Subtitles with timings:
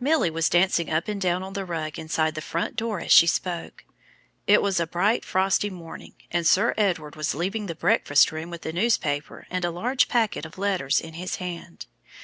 [0.00, 3.28] Milly was dancing up and down on the rug inside the front door as she
[3.28, 3.84] spoke.
[4.48, 8.62] It was a bright, frosty morning, and Sir Edward was leaving the breakfast room with
[8.62, 11.86] the newspaper and a large packet of letters in his hand.